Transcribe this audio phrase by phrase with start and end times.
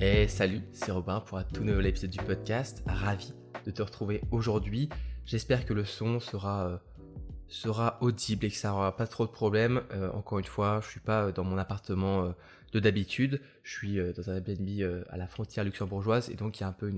[0.00, 2.84] Et salut, c'est Robin pour un tout nouvel épisode du podcast.
[2.86, 3.32] Ravi
[3.66, 4.88] de te retrouver aujourd'hui.
[5.26, 6.80] J'espère que le son sera
[7.66, 9.82] euh, audible et que ça aura pas trop de problèmes.
[9.92, 12.32] Euh, encore une fois, je suis pas euh, dans mon appartement
[12.72, 13.40] de d'habitude.
[13.64, 16.72] Je suis dans un Airbnb à la frontière luxembourgeoise et donc il y a un
[16.72, 16.92] peu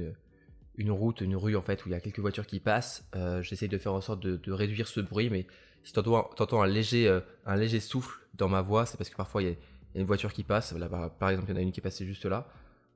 [0.77, 3.09] une route, une rue en fait où il y a quelques voitures qui passent.
[3.41, 5.47] J'essaie de faire en sorte de, réduire ce bruit, mais
[5.85, 7.09] si t'entends, entends un léger
[7.47, 9.55] un léger souffle dans ma voix, c'est parce que parfois il y a
[9.95, 10.75] une voiture qui passe.
[11.19, 12.47] Par exemple, il y en a une qui est passée juste là.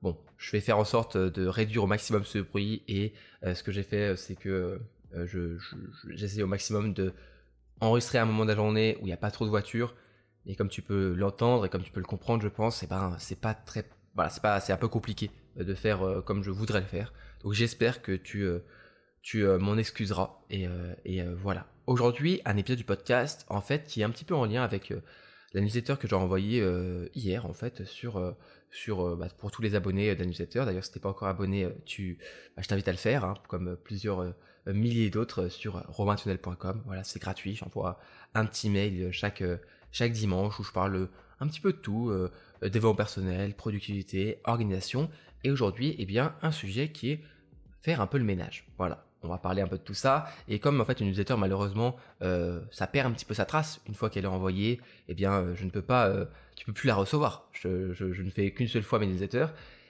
[0.04, 3.62] Bon, je vais faire en sorte de réduire au maximum ce bruit et euh, ce
[3.62, 4.78] que j'ai fait, euh, c'est que
[5.14, 5.56] euh, je,
[6.10, 7.14] j'essaie au maximum de
[7.80, 9.94] enregistrer un moment de la journée où il n'y a pas trop de voitures.
[10.44, 13.16] Et comme tu peux l'entendre et comme tu peux le comprendre, je pense, c'est ben
[13.18, 16.80] c'est pas très, voilà, c'est pas, c'est un peu compliqué de faire comme je voudrais
[16.80, 17.14] le faire.
[17.42, 18.46] Donc j'espère que tu,
[19.58, 20.68] m'en excuseras et,
[21.06, 21.66] et voilà.
[21.86, 24.92] Aujourd'hui, un épisode du podcast, en fait, qui est un petit peu en lien avec
[25.54, 26.62] la newsletter que j'ai envoyée
[27.14, 28.34] hier, en fait, sur
[28.74, 30.64] sur euh, bah, pour tous les abonnés de la newsletter.
[30.66, 32.18] D'ailleurs, si t'es pas encore abonné, euh, tu,
[32.56, 34.34] bah, je t'invite à le faire, hein, comme euh, plusieurs
[34.66, 36.82] milliers d'autres sur romaintunnel.com.
[36.86, 37.54] Voilà, c'est gratuit.
[37.54, 38.00] J'envoie
[38.34, 39.44] un petit mail chaque
[39.92, 42.10] chaque dimanche où je parle un petit peu de tout,
[42.62, 45.10] développement personnel, productivité, organisation.
[45.44, 47.20] Et aujourd'hui, eh bien, un sujet qui est
[47.82, 48.66] faire un peu le ménage.
[48.78, 50.26] Voilà on va parler un peu de tout ça.
[50.48, 53.80] Et comme en fait une newsletter malheureusement euh, ça perd un petit peu sa trace
[53.88, 56.72] une fois qu'elle est envoyée, eh bien euh, je ne peux pas, euh, tu peux
[56.72, 57.48] plus la recevoir.
[57.52, 59.46] Je, ne fais qu'une seule fois mes newsletters.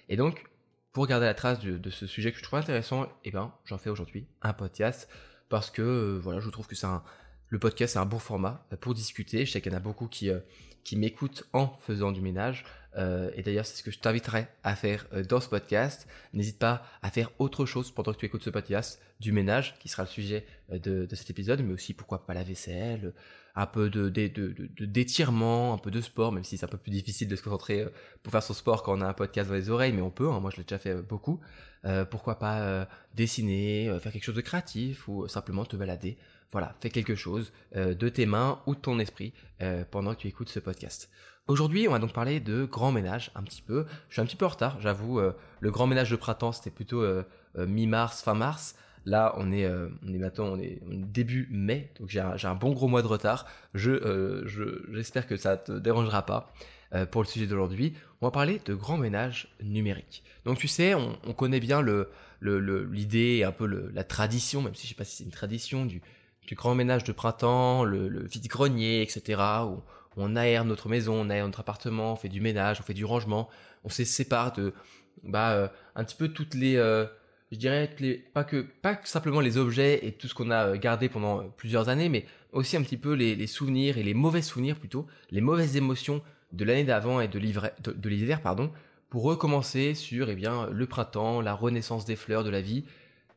[0.08, 0.44] Et donc
[0.92, 3.90] pour garder la trace de, ce sujet que je trouve intéressant, eh ben j'en fais
[3.90, 5.08] aujourd'hui un podcast
[5.48, 7.02] parce que voilà je trouve que c'est un
[7.48, 9.44] le podcast c'est un bon format pour discuter.
[9.44, 10.30] Je sais qu'il y en a beaucoup qui
[10.84, 12.64] qui m'écoutent en faisant du ménage.
[12.96, 16.06] Euh, et d'ailleurs, c'est ce que je t'inviterai à faire euh, dans ce podcast.
[16.32, 19.88] N'hésite pas à faire autre chose pendant que tu écoutes ce podcast, du ménage, qui
[19.88, 23.12] sera le sujet euh, de, cet épisode, mais aussi pourquoi pas la vaisselle,
[23.56, 24.08] un peu de,
[24.84, 27.86] d'étirement, un peu de sport, même si c'est un peu plus difficile de se concentrer
[28.22, 30.28] pour faire son sport quand on a un podcast dans les oreilles, mais on peut,
[30.28, 30.40] hein.
[30.40, 31.40] moi je l'ai déjà fait beaucoup.
[32.10, 36.16] pourquoi pas dessiner, faire quelque chose de créatif, ou simplement te balader.
[36.50, 39.33] Voilà, fais quelque chose de tes mains ou de ton esprit
[39.92, 41.08] pendant que tu écoutes ce podcast.
[41.46, 43.84] Aujourd'hui, on va donc parler de grand ménage un petit peu.
[44.08, 45.20] Je suis un petit peu en retard, j'avoue.
[45.20, 47.22] Euh, le grand ménage de printemps, c'était plutôt euh,
[47.58, 48.77] euh, mi-mars, fin mars.
[49.05, 52.88] Là, on est, on est maintenant, on est, début mai, donc j'ai un, bon gros
[52.88, 53.44] mois de retard.
[53.74, 54.42] Je,
[54.94, 56.54] j'espère que ça te dérangera pas
[57.10, 57.92] pour le sujet d'aujourd'hui.
[58.22, 60.24] On va parler de grand ménage numérique.
[60.46, 62.08] Donc tu sais, on, connaît bien le,
[62.40, 65.84] l'idée et un peu la tradition, même si je sais pas si c'est une tradition
[65.84, 66.00] du,
[66.52, 69.42] grand ménage de printemps, le, le vide-grenier, etc.
[70.17, 73.05] on aère notre maison, on aère notre appartement, on fait du ménage, on fait du
[73.05, 73.48] rangement,
[73.85, 74.73] on se sépare de
[75.23, 77.07] bah euh, un petit peu toutes les euh,
[77.52, 77.95] je dirais
[78.33, 81.89] pas que pas simplement les objets et tout ce qu'on a euh, gardé pendant plusieurs
[81.89, 85.77] années mais aussi un petit peu les, souvenirs et les mauvais souvenirs plutôt les mauvaises
[85.77, 88.70] émotions de l'année d'avant et de l'hiver de, l'hiver pardon
[89.08, 92.85] pour recommencer sur eh bien le printemps la renaissance des fleurs de la vie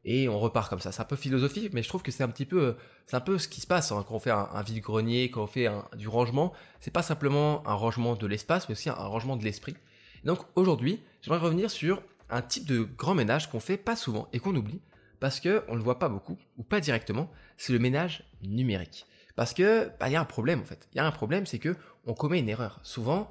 [0.07, 0.93] et on repart comme ça.
[0.93, 3.37] C'est un peu philosophique, mais je trouve que c'est un petit peu, c'est un peu
[3.37, 6.53] ce qui se passe hein, quand on fait un, vide-grenier, quand on fait du rangement.
[6.79, 9.75] C'est pas simplement un rangement de l'espace, mais aussi un, rangement de l'esprit.
[10.23, 14.39] Donc aujourd'hui, j'aimerais revenir sur un type de grand ménage qu'on fait pas souvent et
[14.39, 14.79] qu'on oublie
[15.19, 17.29] parce que on le voit pas beaucoup ou pas directement.
[17.57, 19.05] C'est le ménage numérique.
[19.35, 20.87] Parce que bah, il y a un problème en fait.
[20.93, 21.75] Il y a un problème, c'est que
[22.05, 22.79] on commet une erreur.
[22.81, 23.29] Souvent,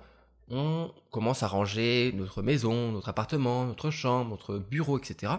[0.50, 5.32] on commence à ranger notre maison, notre appartement, notre chambre, notre bureau, etc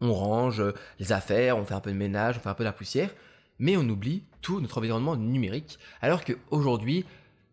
[0.00, 0.62] on range
[0.98, 3.10] les affaires, on fait un peu de ménage, on fait un peu de la poussière,
[3.58, 5.78] mais on oublie tout notre environnement numérique.
[6.00, 7.04] Alors qu'aujourd'hui,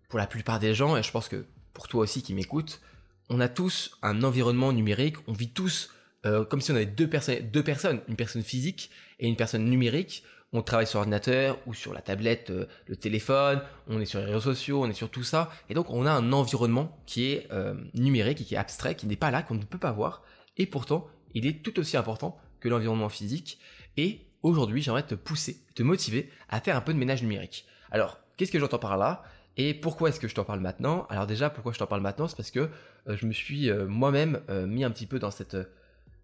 [0.10, 2.82] pour la plupart des gens, et je pense que pour toi aussi qui m'écoutes,
[3.30, 5.90] on a tous un environnement numérique, on vit tous
[6.26, 8.90] euh, comme si on avait deux, personnes, deux personnes, une personne physique
[9.20, 10.24] et une personne numérique.
[10.54, 14.26] On travaille sur l'ordinateur ou sur la tablette, euh, le téléphone, on est sur les
[14.26, 15.52] réseaux sociaux, on est sur tout ça.
[15.70, 19.06] Et donc on a un environnement qui est euh, numérique et qui est abstrait, qui
[19.06, 20.24] n'est pas là, qu'on ne peut pas voir.
[20.58, 23.60] Et pourtant, il est tout aussi important que l'environnement physique.
[23.98, 27.68] Et aujourd'hui, j'aimerais te pousser, te motiver à faire un peu de ménage numérique.
[27.92, 29.24] Alors, qu'est-ce que j'entends par là?
[29.58, 31.06] Et pourquoi est-ce que je t'en parle maintenant?
[31.10, 32.28] Alors déjà, pourquoi je t'en parle maintenant?
[32.28, 32.70] C'est parce que
[33.08, 35.58] euh, je me suis euh, moi-même euh, mis un petit peu dans cette,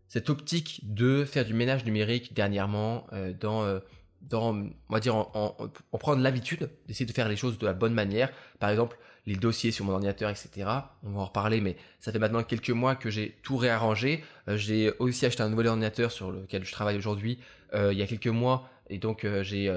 [0.08, 3.08] cette optique de faire du ménage numérique dernièrement,
[3.40, 3.80] dans,
[4.22, 5.58] dans, on va dire, en,
[5.92, 8.32] en prendre l'habitude d'essayer de faire les choses de la bonne manière.
[8.60, 10.68] Par exemple, les dossiers sur mon ordinateur, etc.
[11.04, 14.24] On va en reparler, mais ça fait maintenant quelques mois que j'ai tout réarrangé.
[14.48, 17.40] Euh, j'ai aussi acheté un nouvel ordinateur sur lequel je travaille aujourd'hui
[17.74, 19.72] euh, il y a quelques mois, et donc euh, j'ai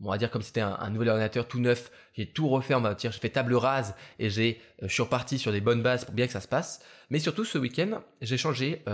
[0.00, 2.94] on va dire comme c'était un, nouvel ordinateur tout neuf, j'ai tout refait, on va
[2.94, 6.14] dire, j'ai fait table rase et j'ai, je suis reparti sur des bonnes bases pour
[6.14, 6.80] bien que ça se passe.
[7.10, 8.84] Mais surtout ce week-end, j'ai changé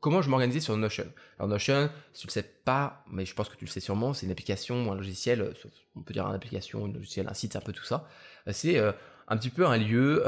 [0.00, 1.06] comment je m'organisais sur Notion.
[1.38, 4.14] Alors Notion, si tu le sais pas, mais je pense que tu le sais sûrement,
[4.14, 5.52] c'est une application, un logiciel,
[5.96, 8.08] on peut dire une application, un logiciel, un site, c'est un peu tout ça.
[8.46, 8.92] Euh, c'est euh,
[9.28, 10.24] un petit peu un lieu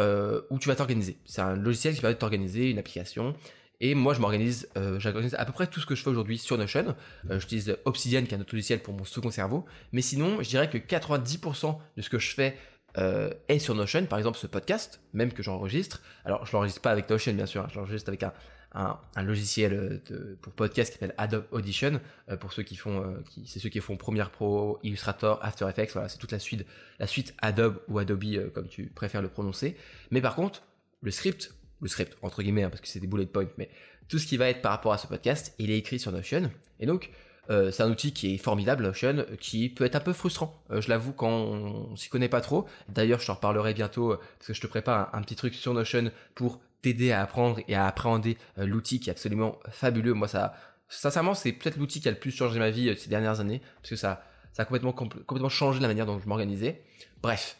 [0.51, 1.17] où tu vas t'organiser.
[1.25, 3.35] C'est un logiciel qui va t'organiser, une application.
[3.83, 4.69] Et moi, je m'organise,
[4.99, 6.95] j'organise à peu près tout ce que je fais aujourd'hui sur Notion.
[7.31, 9.65] J'utilise Obsidian, qui est un autre logiciel pour mon second cerveau.
[9.93, 12.59] Mais sinon, je dirais que 90% de ce que je fais
[12.99, 16.03] euh, est sur Notion, par exemple ce podcast, même que j'enregistre.
[16.25, 18.33] Alors je l'enregistre pas avec Notion bien sûr, hein, je l'enregistre avec un,
[18.73, 22.01] un, logiciel euh, pour podcast qui s'appelle Adobe Audition.
[22.29, 25.69] Euh, pour ceux qui font, euh, qui, c'est ceux qui font Premiere Pro, Illustrator, After
[25.69, 25.93] Effects.
[25.93, 26.65] Voilà, c'est toute la suite,
[26.99, 29.77] la suite Adobe ou Adobe comme tu préfères le prononcer.
[30.11, 30.63] Mais par contre,
[31.03, 33.71] le script, le script entre guillemets hein, parce que c'est des bullet points, mais
[34.09, 36.51] tout ce qui va être par rapport à ce podcast, il est écrit sur Notion.
[36.79, 37.11] Et donc
[37.49, 40.63] c'est un outil qui est formidable, Notion, qui peut être un peu frustrant.
[40.71, 42.69] Je l'avoue quand on, s'y connaît pas trop.
[42.89, 46.13] D'ailleurs, je t'en reparlerai bientôt parce que je te prépare un, petit truc sur Notion
[46.37, 50.15] pour t'aider à apprendre et à appréhender l'outil qui est absolument fabuleux.
[50.15, 50.55] Moi, ça,
[50.89, 53.91] sincèrement, c'est peut-être l'outil qui a le plus changé ma vie ces dernières années parce
[53.91, 56.83] que ça, ça a complètement, complètement changé la manière dont je m'organisais.
[57.23, 57.57] Bref,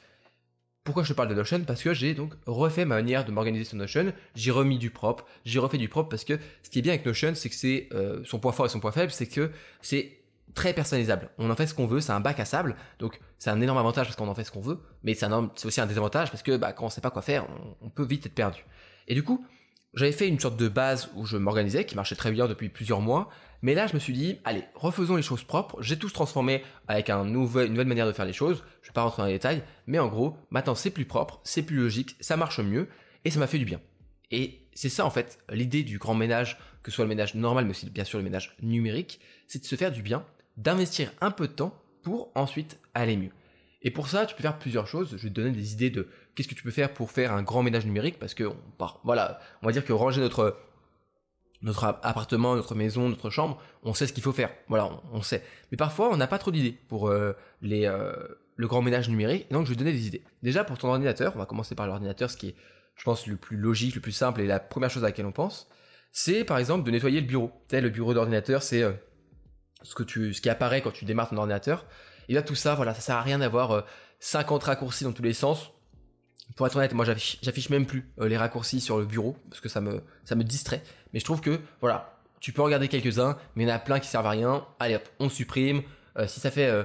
[0.85, 1.61] pourquoi je te parle de Notion?
[1.61, 5.27] Parce que j'ai donc refait ma manière de m'organiser sur Notion, j'ai remis du propre,
[5.45, 7.89] j'ai refait du propre parce que ce qui est bien avec Notion, c'est que c'est
[7.93, 9.51] euh, son point fort et son point faible, c'est que
[9.83, 10.19] c'est
[10.55, 11.31] très personnalisable.
[11.39, 13.79] On en fait ce qu'on veut, c'est un bac à sable, donc c'est un énorme
[13.79, 15.27] avantage parce qu'on en fait ce qu'on veut, mais c'est
[15.65, 17.47] aussi un désavantage parce que bah, quand on sait pas quoi faire,
[17.83, 18.65] on peut vite être perdu.
[19.11, 19.45] Et du coup,
[19.93, 23.01] j'avais fait une sorte de base où je m'organisais, qui marchait très bien depuis plusieurs
[23.01, 23.29] mois,
[23.61, 25.83] mais là, je me suis dit, allez, refaisons les choses propres.
[25.83, 28.63] J'ai tout transformé avec une nouvelle manière de faire les choses.
[28.83, 31.63] Je vais pas rentrer dans les détails, mais en gros, maintenant c'est plus propre, c'est
[31.63, 32.89] plus logique, ça marche mieux,
[33.25, 33.81] et ça m'a fait du bien.
[34.31, 37.65] Et c'est ça en fait l'idée du grand ménage, que ce soit le ménage normal,
[37.65, 40.25] mais aussi bien sûr le ménage numérique, c'est de se faire du bien,
[40.57, 41.75] d'investir un peu de temps
[42.05, 43.33] pour ensuite aller mieux.
[43.83, 45.17] Et pour ça, tu peux faire plusieurs choses.
[45.17, 46.09] Je vais te donner des idées de
[46.41, 48.45] qu'est-ce que tu peux faire pour faire un grand ménage numérique, parce que
[49.05, 50.57] voilà, on va dire que ranger notre
[51.63, 54.51] notre appartement, notre maison, notre chambre, on sait ce qu'il faut faire.
[54.69, 55.45] Voilà, on, sait.
[55.71, 58.15] Mais parfois, on n'a pas trop d'idées pour euh, les, euh,
[58.57, 59.47] le grand ménage numérique.
[59.51, 60.25] Et donc, je vais donner des idées.
[60.43, 62.55] Déjà, pour ton ordinateur, on va commencer par l'ordinateur, ce qui est,
[62.97, 65.33] je pense, le plus logique, le plus simple et la première chose à laquelle on
[65.33, 65.69] pense.
[66.13, 67.53] C'est, par exemple, de nettoyer le bureau.
[67.71, 68.93] Le bureau d'ordinateur, c'est euh,
[69.83, 71.85] ce, que tu, ce qui apparaît quand tu démarres ton ordinateur.
[72.31, 73.85] Et là, tout ça, voilà, ça sert à rien d'avoir
[74.21, 75.73] 50 raccourcis dans tous les sens
[76.61, 79.71] pour être honnête, moi j'affiche même plus euh, les raccourcis sur le bureau parce que
[79.71, 80.83] ça me distrait.
[81.15, 83.99] Mais je trouve que voilà, tu peux regarder quelques-uns, mais il y en a plein
[83.99, 84.67] qui servent à rien.
[84.79, 85.81] Allez hop, on supprime.
[86.19, 86.85] Euh, si ça fait euh,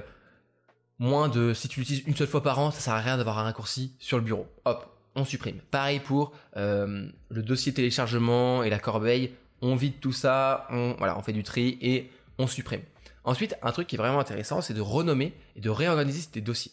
[0.98, 3.38] moins de, si tu l'utilises une seule fois par an, ça sert à rien d'avoir
[3.38, 4.46] un raccourci sur le bureau.
[4.64, 5.58] Hop, on supprime.
[5.70, 7.12] Pareil pour le
[7.42, 9.34] dossier téléchargement et la corbeille.
[9.60, 12.80] On vide tout ça, voilà, on fait du tri et on supprime.
[13.24, 16.72] Ensuite, un truc qui est vraiment intéressant, c'est de renommer et de réorganiser tes dossiers.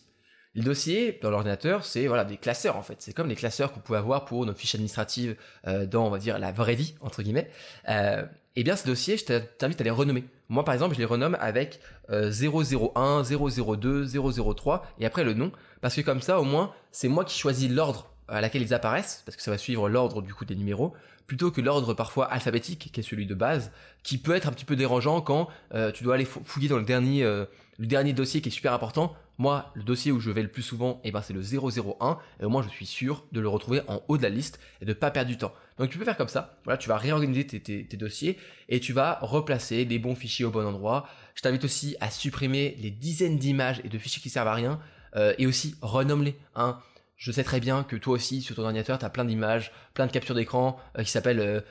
[0.55, 2.97] Les dossiers dans l'ordinateur, c'est voilà des classeurs en fait.
[2.99, 5.35] C'est comme les classeurs qu'on pouvait avoir pour nos fiches administratives
[5.67, 7.49] euh, dans on va dire la vraie vie entre guillemets.
[7.89, 8.23] Euh,
[8.55, 10.25] eh bien ces dossiers, je t'invite à les renommer.
[10.49, 11.79] Moi par exemple, je les renomme avec
[12.11, 15.51] euh, 001, 002, 003 et après le nom
[15.81, 19.23] parce que comme ça au moins c'est moi qui choisis l'ordre à laquelle ils apparaissent
[19.25, 20.93] parce que ça va suivre l'ordre du coup des numéros
[21.27, 23.71] plutôt que l'ordre parfois alphabétique qui est celui de base
[24.03, 26.83] qui peut être un petit peu dérangeant quand euh, tu dois aller fouiller dans le
[26.83, 27.45] dernier euh,
[27.77, 30.61] le dernier dossier qui est super important moi, le dossier où je vais le plus
[30.61, 33.81] souvent, eh ben, c'est le 001, et au moins je suis sûr de le retrouver
[33.87, 35.53] en haut de la liste et de ne pas perdre du temps.
[35.79, 38.37] Donc tu peux faire comme ça, voilà, tu vas réorganiser tes, dossiers
[38.69, 41.07] et tu vas replacer les bons fichiers au bon endroit.
[41.33, 44.79] Je t'invite aussi à supprimer les dizaines d'images et de fichiers qui servent à rien,
[45.15, 46.35] euh, et aussi renomme-les.
[46.55, 46.79] Hein.
[47.15, 50.07] Je sais très bien que toi aussi, sur ton ordinateur, tu as plein d'images, plein
[50.07, 51.61] de captures d'écran euh, qui s'appellent euh,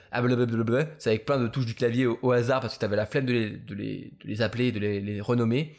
[0.98, 3.26] c'est avec plein de touches du clavier au, hasard parce que tu avais la flemme
[3.26, 3.74] de les, de
[4.24, 5.76] les, appeler, de les, les renommer.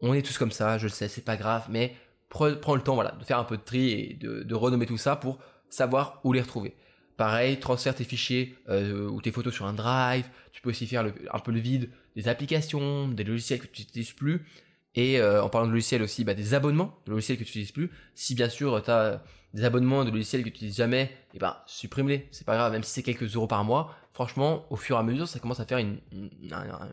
[0.00, 1.94] On est tous comme ça, je le sais, c'est pas grave, mais
[2.28, 5.16] prends, le temps voilà, de faire un peu de tri et de, renommer tout ça
[5.16, 6.74] pour savoir où les retrouver.
[7.16, 10.26] Pareil, transfère tes fichiers ou tes photos sur un drive.
[10.50, 14.12] Tu peux aussi faire un peu le vide des applications, des logiciels que tu n'utilises
[14.12, 14.46] plus.
[14.94, 17.72] Et euh, en parlant de logiciels aussi, bah, des abonnements de logiciels que tu n'utilises
[17.72, 17.90] plus.
[18.14, 19.22] Si bien sûr tu as
[19.54, 22.28] des abonnements de logiciels que tu n'utilises jamais, et eh ben supprime-les.
[22.30, 25.02] C'est pas grave, même si c'est quelques euros par mois franchement, au fur et à
[25.02, 25.98] mesure, ça commence à faire une,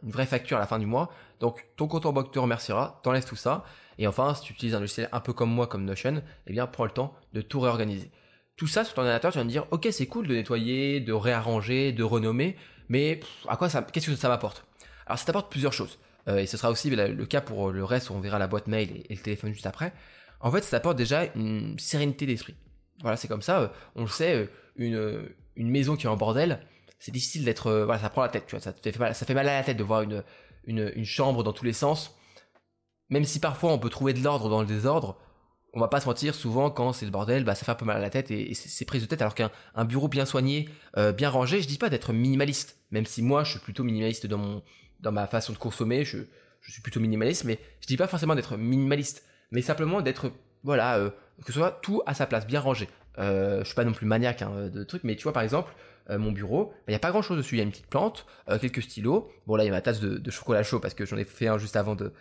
[0.03, 1.11] vraie facture à la fin du mois.
[1.39, 3.65] Donc, ton compte en banque te remerciera, t'enlèves tout ça.
[3.97, 6.67] Et enfin, si tu utilises un logiciel un peu comme moi, comme Notion, eh bien,
[6.67, 8.09] prends le temps de tout réorganiser.
[8.55, 11.13] Tout ça sur ton ordinateur, tu vas me dire, ok, c'est cool de nettoyer, de
[11.13, 12.55] réarranger, de renommer,
[12.87, 14.65] mais à quoi ça, qu'est-ce que ça m'apporte?
[15.05, 15.99] Alors, ça t'apporte plusieurs choses.
[16.29, 18.67] Euh, et ce sera aussi le cas pour le reste, où on verra la boîte
[18.67, 19.93] mail et, le téléphone juste après.
[20.39, 22.55] En fait, ça t'apporte déjà une sérénité d'esprit.
[23.01, 23.61] Voilà, c'est comme ça.
[23.61, 24.45] Euh, on le sait, euh,
[24.75, 26.59] une, une maison qui est en bordel,
[26.99, 29.25] c'est difficile d'être, euh, voilà, ça prend la tête, tu vois, ça fait mal, ça
[29.25, 30.23] fait mal à la tête de voir une,
[30.65, 32.15] une, chambre dans tous les sens.
[33.09, 35.17] Même si parfois on peut trouver de l'ordre dans le désordre,
[35.73, 37.85] on va pas se mentir, souvent quand c'est le bordel, bah ça fait un peu
[37.85, 39.21] mal à la tête et, c'est prise de tête.
[39.21, 39.51] Alors qu'un
[39.85, 43.51] bureau bien soigné, euh, bien rangé, je dis pas d'être minimaliste, même si moi je
[43.51, 44.63] suis plutôt minimaliste dans mon
[44.99, 46.17] dans ma façon de consommer, je,
[46.61, 50.31] je suis plutôt minimaliste, mais je dis pas forcément d'être minimaliste, mais simplement d'être
[50.63, 51.09] voilà, euh,
[51.45, 52.89] que ce soit tout à sa place, bien rangé.
[53.17, 55.73] Euh, je suis pas non plus maniaque hein, de trucs, mais tu vois par exemple,
[56.09, 57.55] euh, mon bureau, il n'y a pas grand chose dessus.
[57.55, 58.25] Il y a une petite plante,
[58.61, 59.31] quelques stylos.
[59.47, 61.47] Bon là il y a ma tasse de, chocolat chaud parce que j'en ai fait
[61.47, 62.11] un juste avant de,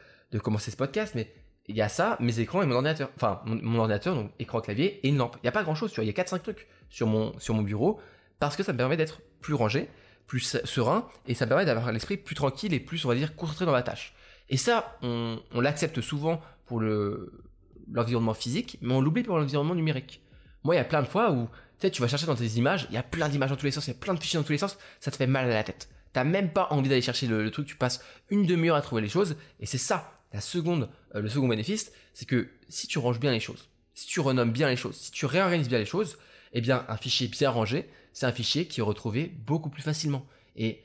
[0.43, 1.33] commencer ce podcast, mais
[1.69, 3.11] il y a ça, mes écrans et mon ordinateur.
[3.17, 5.37] Enfin, mon, ordinateur, donc écran, clavier et une lampe.
[5.37, 7.39] Il n'y a pas grand chose, tu vois, il y a 4-5 trucs sur mon,
[7.39, 8.01] sur mon bureau
[8.39, 9.89] parce que ça me permet d'être plus rangé,
[10.27, 13.37] plus serein et ça me permet d'avoir l'esprit plus tranquille et plus, on va dire,
[13.37, 14.15] concentré dans ma tâche.
[14.49, 17.33] Et ça, on, on l'accepte souvent pour le,
[17.93, 20.23] l'environnement physique, mais on l'oublie pour l'environnement numérique.
[20.65, 21.49] Moi, il y a plein de fois où
[21.79, 23.67] tu sais, tu vas chercher dans tes images, il y a plein d'images dans tous
[23.67, 25.29] les sens, il y a plein de fichiers dans tous les sens, ça te fait
[25.29, 25.89] mal à la tête.
[26.13, 29.09] T'as même pas envie d'aller chercher le, truc, tu passes une demi-heure à trouver les
[29.09, 33.21] choses, et c'est ça, la seconde, euh, le second bénéfice, c'est que si tu ranges
[33.21, 36.19] bien les choses, si tu renommes bien les choses, si tu réorganises bien les choses,
[36.53, 40.27] eh bien, un fichier bien rangé, c'est un fichier qui est retrouvé beaucoup plus facilement.
[40.57, 40.83] Et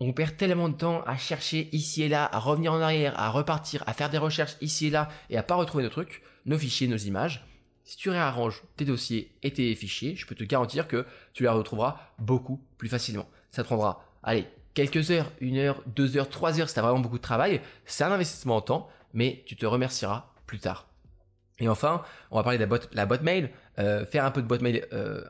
[0.00, 3.30] on perd tellement de temps à chercher ici et là, à revenir en arrière, à
[3.30, 6.58] repartir, à faire des recherches ici et là, et à pas retrouver nos trucs, nos
[6.58, 7.46] fichiers, nos images.
[7.84, 11.48] Si tu réarranges tes dossiers et tes fichiers, je peux te garantir que tu les
[11.48, 13.28] retrouveras beaucoup plus facilement.
[13.50, 16.82] Ça te prendra, allez, quelques heures, une heure, deux heures, trois heures si tu as
[16.82, 17.60] vraiment beaucoup de travail.
[17.84, 20.88] C'est un investissement en temps, mais tu te remercieras plus tard.
[21.58, 23.50] Et enfin, on va parler de la boîte, mail.
[23.78, 25.22] Euh, faire un peu de boîte mail, euh,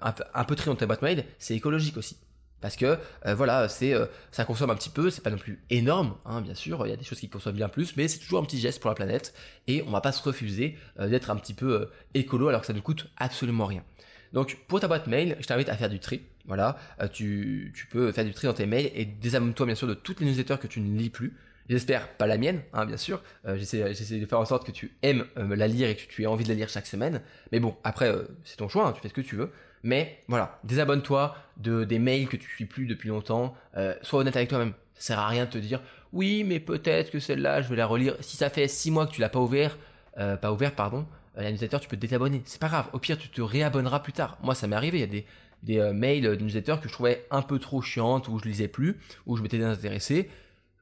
[0.57, 2.19] tri dans ta boîte mail, c'est écologique aussi
[2.61, 3.93] parce que euh, voilà, c'est
[4.31, 6.93] ça consomme un petit peu, c'est pas non plus énorme, hein, bien sûr, il y
[6.95, 8.95] a des choses qui consomment bien plus, mais c'est toujours un petit geste pour la
[8.95, 9.35] planète
[9.67, 12.81] et on va pas se refuser d'être un petit peu écolo alors que ça ne
[12.81, 13.85] coûte absolument rien.
[14.33, 16.23] Donc pour ta boîte mail, je t'invite à faire du tri.
[16.47, 16.79] Voilà,
[17.13, 20.21] tu, tu, peux faire du tri dans tes mails et désabonne-toi bien sûr de toutes
[20.21, 21.37] les newsletters que tu ne lis plus.
[21.69, 23.23] J'espère pas la mienne, hein, bien sûr.
[23.47, 26.27] j'essaie, j'essaie de faire en sorte que tu aimes la lire et que tu aies
[26.27, 27.23] envie de la lire chaque semaine.
[27.53, 29.51] Mais bon, après, c'est ton choix, hein, tu fais ce que tu veux.
[29.85, 33.55] Mais voilà, désabonne-toi de des mails que tu suis plus depuis longtemps.
[33.77, 34.73] Euh, sois honnête avec toi-même.
[34.95, 37.87] Ça sert à rien de te dire oui, mais peut-être que celle-là, je vais la
[37.87, 38.17] relire.
[38.21, 39.77] Si ça fait six mois que tu l'as pas ouvert,
[40.19, 41.07] euh, pas ouvert, pardon,
[41.37, 42.41] euh, la newsletter, tu peux te désabonner.
[42.47, 42.89] C'est pas grave.
[42.95, 44.39] Au pire, tu te réabonneras plus tard.
[44.43, 44.99] Moi, ça m'est arrivé.
[44.99, 45.27] Il y a des
[45.63, 48.99] des mails de newsletter que je trouvais un peu trop chiantes, où je lisais plus,
[49.25, 50.29] où je m'étais désintéressé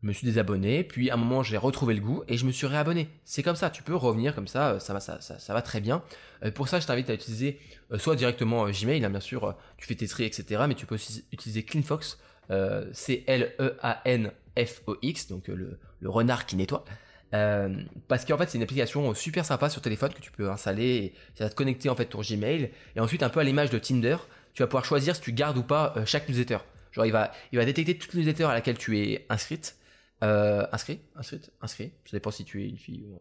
[0.02, 2.66] me suis désabonné, puis à un moment j'ai retrouvé le goût et je me suis
[2.66, 3.08] réabonné.
[3.24, 6.02] C'est comme ça, tu peux revenir comme ça, ça va, ça, ça, va très bien.
[6.44, 7.60] Euh, pour ça, je t'invite à utiliser
[7.92, 10.64] euh, soit directement euh, Gmail, hein, bien sûr, tu fais tes tri, etc.
[10.66, 12.18] Mais tu peux aussi utiliser CleanFox,
[12.92, 13.28] C-L-E-A-N-F-O-X,
[15.28, 16.84] donc le, renard qui nettoie.
[18.08, 21.14] parce qu'en fait c'est une application super sympa sur téléphone que tu peux installer et
[21.34, 23.78] ça va te connecter en fait ton Gmail et ensuite un peu à l'image de
[23.78, 24.16] Tinder
[24.52, 26.58] tu vas pouvoir choisir si tu gardes ou pas chaque newsletter
[26.90, 29.76] genre il va il va détecter toutes les newsletters à laquelle tu es inscrite
[30.22, 31.92] euh, inscrit, inscrite, inscrit.
[32.04, 33.18] Ça dépend si tu es une fille ou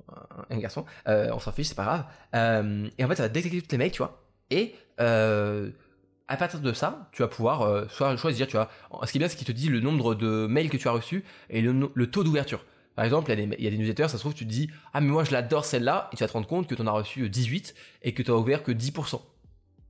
[0.50, 0.86] un, garçon.
[1.08, 2.06] Euh, on s'en fiche, c'est pas grave.
[2.36, 4.24] Euh, et en fait, ça va détecter toutes les mails, tu vois.
[4.52, 5.72] Et euh,
[6.28, 8.70] à partir de ça, tu vas pouvoir soit choisir, tu vois.
[9.04, 10.92] Ce qui est bien, c'est qu'il te dit le nombre de mails que tu as
[10.92, 12.64] reçus et le, taux d'ouverture.
[12.96, 14.46] Par exemple, il y, a des, il y a des newsletters, ça se trouve, tu
[14.46, 16.76] te dis, ah, mais moi, je l'adore celle-là, et tu vas te rendre compte que
[16.76, 19.22] tu en as reçu 18 et que tu as ouvert que 10%.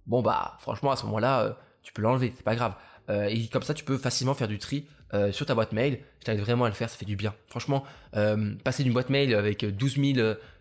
[0.06, 2.76] Bon, bah, franchement, à ce moment-là, tu peux l'enlever, c'est pas grave.
[3.10, 6.00] et comme ça, tu peux facilement faire du tri euh, sur ta boîte mail.
[6.20, 7.34] Je t'invite vraiment à le faire, ça fait du bien.
[7.48, 7.84] Franchement,
[8.16, 10.00] euh, passer d'une boîte mail avec 12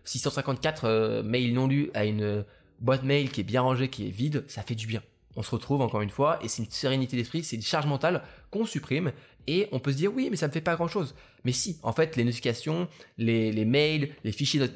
[0.03, 2.43] 654 euh, mails non lus à une
[2.81, 5.01] boîte mail qui est bien rangée, qui est vide, ça fait du bien.
[5.37, 8.23] On se retrouve encore une fois et c'est une sérénité d'esprit, c'est une charge mentale
[8.49, 9.13] qu'on supprime
[9.47, 11.15] et on peut se dire oui mais ça me fait pas grand chose.
[11.45, 14.67] Mais si, en fait les notifications, les, mails, les fichiers,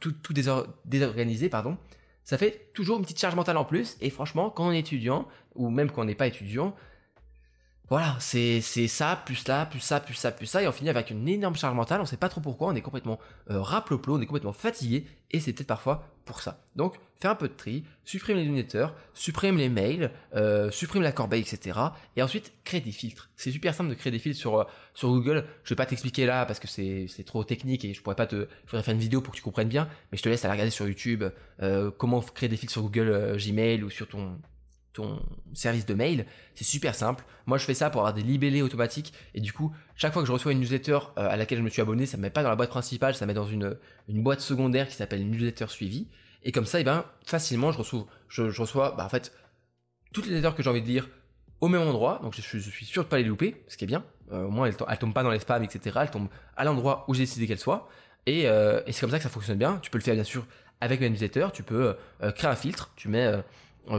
[0.00, 0.34] tout, tout
[0.84, 1.78] désorganisé, pardon,
[2.24, 5.26] ça fait toujours une petite charge mentale en plus et franchement quand on est étudiant
[5.54, 6.74] ou même quand on n'est pas étudiant,
[7.92, 11.10] voilà, c'est ça, plus là, plus ça, plus ça, plus ça, et on finit avec
[11.10, 13.18] une énorme charge mentale, on sait pas trop pourquoi, on est complètement
[13.50, 16.64] euh, on est complètement fatigué, et c'est peut-être parfois pour ça.
[16.74, 21.12] Donc, fais un peu de tri, supprime les lunetteurs, supprime les mails, euh, supprime la
[21.12, 21.78] corbeille, etc.
[22.16, 23.28] Et ensuite, crée des filtres.
[23.36, 24.64] C'est super simple de créer des filtres sur, euh,
[25.02, 25.44] Google.
[25.62, 28.36] Je vais pas t'expliquer là parce que c'est trop technique et je pourrais pas te,
[28.36, 30.52] il faudrait faire une vidéo pour que tu comprennes bien, mais je te laisse aller
[30.52, 31.24] regarder sur YouTube
[31.60, 34.38] euh, comment créer des filtres sur Google euh, Gmail ou sur ton,
[34.92, 35.22] ton
[35.54, 37.24] service de mail, c'est super simple.
[37.46, 40.28] Moi, je fais ça pour avoir des libellés automatiques et du coup, chaque fois que
[40.28, 42.42] je reçois une newsletter euh, à laquelle je me suis abonné, ça me met pas
[42.42, 43.76] dans la boîte principale, ça me met dans une,
[44.08, 46.08] une boîte secondaire qui s'appelle newsletter suivi.
[46.42, 49.32] Et comme ça, eh ben, facilement, je reçois, je, reçois, bah, en fait,
[50.12, 51.08] toutes les newsletters que j'ai envie de lire
[51.60, 52.20] au même endroit.
[52.22, 54.04] Donc, je, suis sûr de pas les louper, ce qui est bien.
[54.32, 55.98] Euh, au moins, elles, elles, tombent pas dans les spams, etc.
[56.02, 57.88] Elles tombent à l'endroit où j'ai décidé qu'elles soient.
[58.26, 59.78] Et, euh, et c'est comme ça que ça fonctionne bien.
[59.82, 60.46] Tu peux le faire, bien sûr,
[60.80, 61.48] avec mes newsletters.
[61.52, 61.96] Tu peux
[62.34, 62.92] créer un filtre.
[62.96, 63.42] Tu mets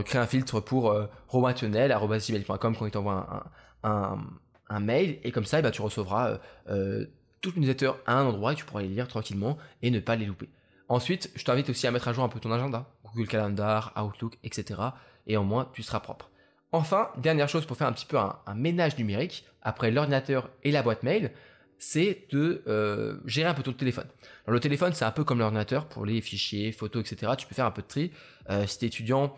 [0.04, 3.44] crée un filtre pour euh, quand il t'envoie
[3.82, 4.18] un,
[4.68, 6.38] un, mail et comme ça eh ben, tu recevras euh,
[6.70, 7.06] euh,
[7.40, 10.16] toutes les newsletters à un endroit et tu pourras les lire tranquillement et ne pas
[10.16, 10.48] les louper.
[10.88, 14.38] Ensuite, je t'invite aussi à mettre à jour un peu ton agenda, Google Calendar, Outlook,
[14.44, 14.80] etc.
[15.26, 16.30] Et au moins, tu seras propre.
[16.72, 20.82] Enfin, dernière chose pour faire un petit peu un, ménage numérique, après l'ordinateur et la
[20.82, 21.32] boîte mail,
[21.78, 24.06] c'est de gérer un peu ton téléphone.
[24.46, 27.32] Alors, le téléphone, c'est un peu comme l'ordinateur pour les fichiers, photos, etc.
[27.38, 28.12] Tu peux faire un peu de tri.
[28.66, 29.34] si tu es étudiant,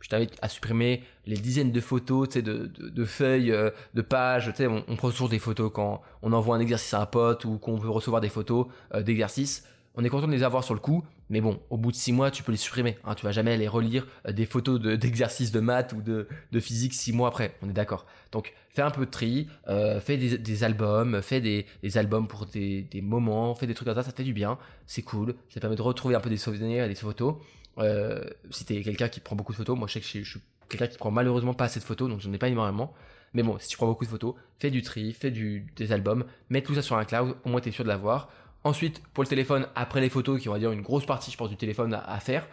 [0.00, 4.46] je t'invite à supprimer les dizaines de photos, tu sais, de, feuilles, euh, de pages.
[4.50, 7.44] Tu sais, on, prend toujours des photos quand on envoie un exercice à un pote
[7.44, 9.64] ou qu'on veut recevoir des photos euh, d'exercices.
[9.96, 12.12] On est content de les avoir sur le coup, mais bon, au bout de six
[12.12, 12.96] mois, tu peux les supprimer.
[13.04, 16.26] Hein, tu vas jamais aller relire euh, des photos d'exercices de, maths ou de,
[16.60, 17.54] physique six mois après.
[17.60, 18.06] On est d'accord.
[18.32, 21.66] Donc, fais un peu de tri, fais des, albums, fais des,
[21.98, 24.04] albums pour des, des moments, fais des trucs comme ça.
[24.04, 25.34] Ça fait du bien, c'est cool.
[25.48, 27.34] Ça permet de retrouver un peu des souvenirs et des photos.
[27.80, 30.40] Euh, si t'es quelqu'un qui prend beaucoup de photos, moi je sais que je, suis
[30.68, 32.94] quelqu'un qui prend malheureusement pas assez de photos, donc j'en ai pas énormément.
[33.32, 36.62] Mais bon, si tu prends beaucoup de photos, fais du tri, fais des albums, mets
[36.62, 38.28] tout ça sur un cloud, au moins tu es sûr de l'avoir.
[38.64, 41.36] Ensuite, pour le téléphone, après les photos, qui on va dire une grosse partie, je
[41.36, 42.46] pense, du téléphone à, faire,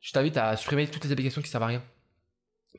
[0.00, 1.82] je t'invite à supprimer toutes les applications qui servent à rien.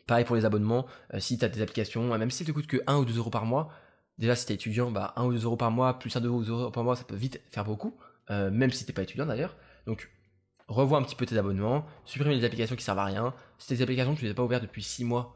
[0.06, 2.67] Pareil pour les abonnements, euh, si tu as des applications, même si elles te coûtent
[2.67, 3.70] que 1 ou 2 euros par mois,
[4.17, 6.51] déjà si t'es étudiant, bah 1 ou 2 euros par mois, plus 1 ou 2
[6.51, 7.98] euros par mois, ça peut vite faire beaucoup,
[8.32, 9.56] euh, même si t'es pas étudiant d'ailleurs.
[9.86, 10.10] Donc
[10.67, 13.33] revois un petit peu tes abonnements, supprime les applications qui servent à rien.
[13.57, 15.36] Si tes applications tu les as pas ouvertes depuis 6 mois,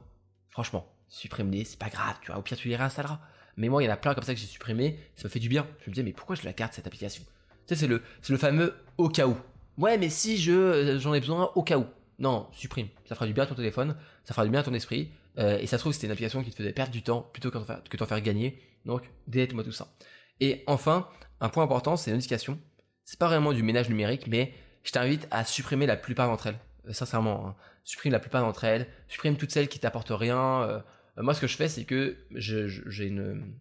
[0.49, 3.19] franchement, supprime-les, c'est pas grave, tu vois, au pire tu les réinstalleras.
[3.57, 5.39] Mais moi, il y en a plein comme ça que j'ai supprimé, ça me fait
[5.39, 5.67] du bien.
[5.81, 7.23] Je me disais, mais pourquoi je la garde cette application?
[7.67, 9.35] Tu sais, c'est le, le fameux au cas où.
[9.77, 11.85] Ouais, mais si je, euh, j'en ai besoin au cas où.
[12.19, 12.87] Non, supprime.
[13.05, 15.11] Ça fera du bien à ton téléphone, ça fera du bien à ton esprit.
[15.37, 17.51] Euh, et ça se trouve, c'était une application qui te faisait perdre du temps plutôt
[17.51, 18.61] que t'en faire gagner.
[18.85, 19.87] Donc, délète-moi tout ça.
[20.39, 21.07] Et enfin,
[21.39, 22.59] un point important, c'est les notifications.
[23.05, 26.59] C'est pas vraiment du ménage numérique, mais je t'invite à supprimer la plupart d'entre elles.
[26.87, 27.55] Euh, sincèrement, hein.
[27.83, 30.63] supprime la plupart d'entre elles, supprime toutes celles qui t'apportent rien.
[30.63, 30.79] Euh.
[31.17, 33.53] moi, ce que je fais, c'est que j'ai une,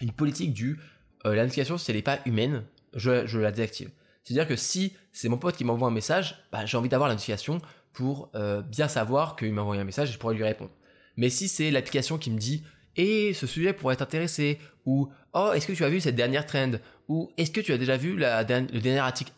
[0.00, 0.78] une politique du
[1.26, 3.90] euh, la notification, si elle n'est pas humaine, je, la désactive.
[4.22, 7.14] C'est-à-dire que si c'est mon pote qui m'envoie un message, bah, j'ai envie d'avoir la
[7.14, 7.60] notification
[7.92, 8.32] pour
[8.66, 10.72] bien savoir qu'il m'a envoyé un message et je pourrais lui répondre.
[11.16, 12.64] Mais si c'est l'application qui me dit
[12.96, 16.72] et ce sujet pourrait t'intéresser ou oh est-ce que tu as vu cette dernière trend?
[17.08, 19.32] Ou est-ce que tu as déjà vu le dernier article,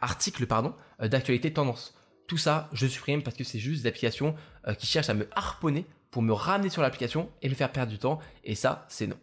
[0.00, 1.94] article euh, d'actualité tendance?
[2.26, 4.34] Tout ça je supprime parce que c'est juste des applications
[4.66, 7.90] euh, qui cherchent à me harponner pour me ramener sur l'application et me faire perdre
[7.90, 8.20] du temps.
[8.44, 9.18] Et ça c'est non.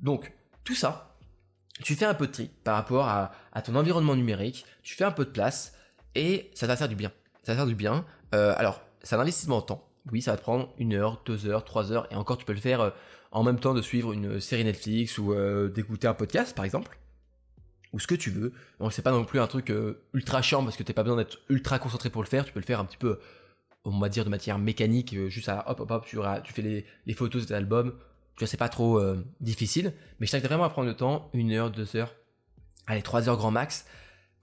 [0.00, 0.32] Donc
[0.64, 1.14] tout ça
[1.82, 5.10] tu fais un peu de tri par rapport à, ton environnement numérique tu fais un
[5.10, 5.74] peu de place
[6.14, 7.12] et ça va faire du bien.
[7.42, 8.04] Ça va faire du bien.
[8.34, 9.88] Euh, alors c'est un investissement en temps.
[10.10, 12.52] Oui, ça va te prendre une heure, deux heures, trois heures, et encore tu peux
[12.52, 12.92] le faire
[13.36, 16.98] en même temps de suivre une série Netflix ou euh, d'écouter un podcast par exemple,
[17.92, 18.52] ou ce que tu veux.
[18.80, 21.18] Donc c'est pas non plus un truc euh, ultra chiant parce que t'as pas besoin
[21.18, 23.18] d'être ultra concentré pour le faire, tu peux le faire un petit peu,
[23.84, 27.46] on va dire de matière mécanique, juste à hop hop hop, tu, fais les, photos
[27.46, 27.94] de l'album,
[28.36, 29.00] tu vois c'est pas trop
[29.40, 32.14] difficile, mais je t'invite vraiment à prendre le temps, une heure, deux heures,
[32.86, 33.86] allez trois heures grand max,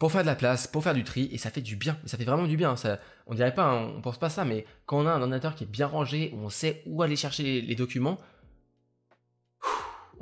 [0.03, 2.17] pour faire de la place, pour faire du tri, et ça fait du bien, ça
[2.17, 2.75] fait vraiment du bien.
[2.75, 5.55] Ça, on dirait pas, hein, on pense pas ça, mais quand on a un ordinateur
[5.55, 8.17] qui est bien rangé, où on sait où aller chercher les, documents,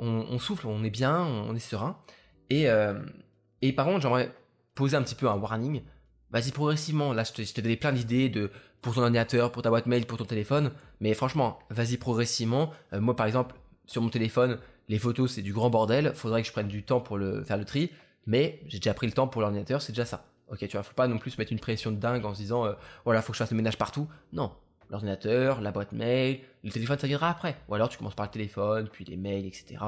[0.04, 1.98] on, souffle, on est bien, on est serein.
[2.50, 2.98] Et, euh,
[3.60, 4.34] et par contre, j'aimerais
[4.74, 5.82] poser un petit peu un warning.
[6.30, 7.12] Vas-y progressivement.
[7.12, 10.18] Là, je te, je plein d'idées de pour ton ordinateur, pour ta boîte mail, pour
[10.18, 10.72] ton téléphone.
[11.00, 12.70] Mais franchement, vas-y progressivement.
[12.92, 13.54] Euh, moi, par exemple,
[13.86, 16.12] sur mon téléphone, les photos, c'est du grand bordel.
[16.14, 17.90] Faudrait que je prenne du temps pour le faire le tri
[18.26, 20.24] mais j'ai déjà pris le temps pour l'ordinateur, c'est déjà ça.
[20.48, 22.66] Ok, tu vois, faut pas non plus mettre une pression de dingue en se disant,
[22.66, 24.08] euh, voilà, faut que je fasse le ménage partout.
[24.32, 24.52] Non,
[24.92, 27.56] l'ordinateur, la boîte mail, le téléphone, ça viendra après.
[27.68, 29.82] Ou alors tu commences par le téléphone, puis les mails, etc.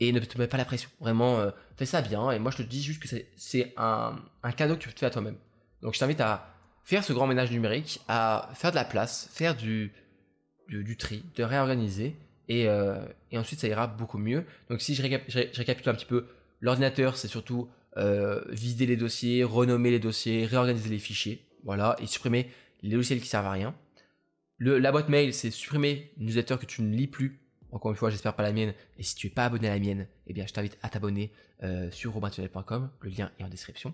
[0.00, 0.90] Et ne te mets pas la pression.
[0.98, 2.32] Vraiment, euh, fais ça bien.
[2.32, 4.16] Et moi, je te dis juste que c'est un,
[4.56, 5.36] cadeau que tu te fais à toi-même.
[5.82, 6.48] Donc, je t'invite à
[6.82, 9.92] faire ce grand ménage numérique, à faire de la place, faire du,
[10.98, 12.16] tri, de réorganiser.
[12.48, 14.44] Et, euh, et, ensuite, ça ira beaucoup mieux.
[14.68, 16.26] Donc, si je, je récapitule un petit peu
[16.62, 22.06] L'ordinateur, c'est surtout euh, vider les dossiers, renommer les dossiers, réorganiser les fichiers, voilà, et
[22.06, 22.48] supprimer
[22.82, 23.74] les logiciels qui servent à rien.
[24.64, 27.40] La boîte mail, c'est supprimer une newsletter que tu ne lis plus.
[27.72, 28.74] Encore une fois, j'espère pas la mienne.
[28.96, 31.32] Et si tu es pas abonné à la mienne, eh bien, je t'invite à t'abonner
[31.64, 32.88] euh, sur robintunnel.com.
[33.00, 33.92] Le lien est en description.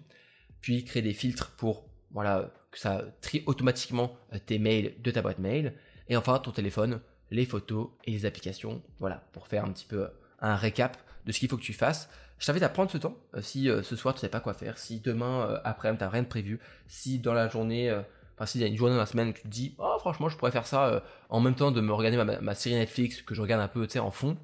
[0.60, 5.22] Puis créer des filtres pour voilà que ça trie automatiquement euh, tes mails de ta
[5.22, 5.72] boîte mail.
[6.10, 7.00] Et enfin, ton téléphone,
[7.30, 8.82] les photos et les applications.
[8.98, 10.08] Voilà, pour faire un petit peu
[10.40, 12.10] un récap de ce qu'il faut que tu fasses.
[12.38, 13.16] Je t'invite à prendre ce temps.
[13.34, 16.24] Euh, si ce soir tu sais pas quoi faire, si demain après tu n'as rien
[16.24, 17.90] de prévu, si dans la journée,
[18.38, 20.36] enfin s'il y a une journée dans la semaine tu te dis, oh franchement je
[20.36, 23.60] pourrais faire ça en même temps de me regarder ma, série Netflix que je regarde
[23.60, 24.36] un peu tu sais en fond,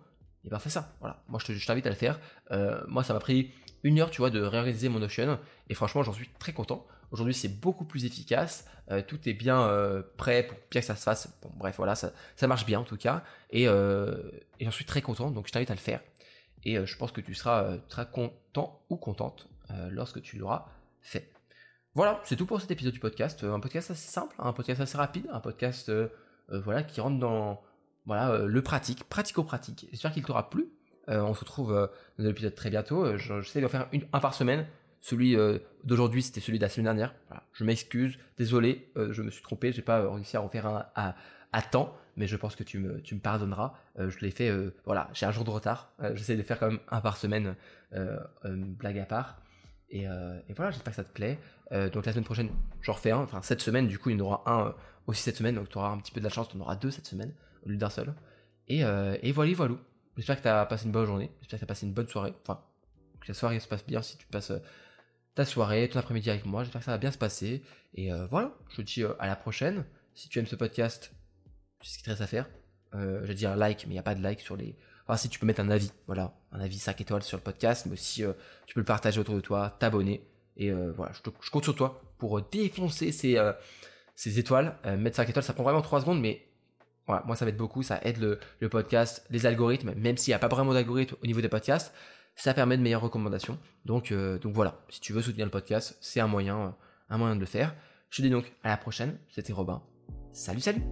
[0.44, 0.92] et ben fais ça.
[1.00, 1.22] Voilà.
[1.28, 2.20] Moi je t'invite à le faire.
[2.88, 3.52] moi ça m'a pris
[3.82, 6.86] une heure tu vois de réaliser mon Notion et franchement j'en suis très content.
[7.10, 8.66] Aujourd'hui c'est beaucoup plus efficace,
[9.06, 11.28] tout est bien prêt pour bien que ça se fasse.
[11.56, 12.12] Bref voilà ça,
[12.46, 15.74] marche bien en tout cas et, et j'en suis très content donc je t'invite à
[15.74, 16.00] le faire
[16.64, 20.36] et euh, je pense que tu seras euh, très content ou contente euh, lorsque tu
[20.36, 20.66] l'auras
[21.00, 21.30] fait.
[21.94, 23.44] Voilà, c'est tout pour cet épisode du podcast.
[23.44, 25.92] Un podcast assez simple, un podcast assez rapide, un podcast
[26.48, 27.62] voilà qui rentre dans
[28.08, 29.86] le pratique, pratico-pratique.
[29.92, 30.66] J'espère qu'il t'aura plu.
[31.06, 31.72] on se retrouve
[32.18, 33.16] dans l'épisode très bientôt.
[33.16, 34.66] J'essaie d'en faire un par semaine.
[35.00, 35.36] Celui
[35.84, 37.14] d'aujourd'hui, c'était celui de la semaine dernière.
[37.52, 41.62] Je m'excuse, désolé, je me suis trompé, j'ai pas réussi à en faire un à,
[41.62, 43.74] temps, mais je pense que tu me, tu me pardonneras.
[43.96, 44.50] je l'ai fait,
[44.84, 45.92] voilà, j'ai un jour de retard.
[46.14, 47.54] J'essaie de faire quand même un par semaine,
[48.42, 49.43] blague à part.
[49.90, 50.06] Et,
[50.56, 51.38] voilà, j'espère que ça te plaît.
[51.70, 52.50] donc la semaine prochaine,
[52.82, 53.18] j'en refais un.
[53.18, 54.74] Enfin, cette semaine, du coup, il y en aura un
[55.06, 55.54] aussi cette semaine.
[55.54, 57.32] Donc tu auras un petit peu de la chance, tu en auras deux cette semaine
[57.64, 58.14] au lieu d'un seul.
[58.68, 58.82] Et,
[59.32, 59.74] voilà, voilà.
[60.16, 61.30] J'espère que tu as passé une bonne journée.
[61.40, 62.34] J'espère que tu as passé une bonne soirée.
[62.42, 62.62] Enfin,
[63.20, 64.52] que la soirée se passe bien si tu passes
[65.34, 66.64] ta soirée, ton après-midi avec moi.
[66.64, 67.62] J'espère que ça va bien se passer.
[67.94, 69.84] Et voilà, je te dis à la prochaine.
[70.14, 71.12] Si tu aimes ce podcast,
[71.84, 72.48] sais ce qu'il te reste à faire.
[72.94, 74.76] Euh, vais dire un like, mais il n'y a pas de like sur les.
[75.06, 77.86] Enfin, si tu peux mettre un avis, voilà, un avis 5 étoiles sur le podcast,
[77.86, 78.22] mais aussi
[78.66, 80.26] tu peux le partager autour de toi, t'abonner.
[80.56, 83.38] Et voilà, je, compte sur toi pour défoncer ces,
[84.38, 84.76] étoiles.
[84.98, 86.46] mettre 5 étoiles, ça prend vraiment 3 secondes, mais
[87.06, 90.38] voilà, moi ça m'aide beaucoup, ça aide le, podcast, les algorithmes, même s'il n'y a
[90.38, 91.92] pas vraiment d'algorithme au niveau des podcasts,
[92.36, 93.58] ça permet de meilleures recommandations.
[93.84, 96.74] Donc, euh, donc voilà, si tu veux soutenir le podcast, c'est un moyen,
[97.10, 97.74] un moyen de le faire.
[98.10, 99.82] Je te dis donc à la prochaine, c'était Robin.
[100.32, 100.82] Salut salut